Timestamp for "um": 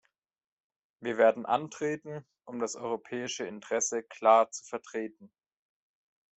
2.45-2.57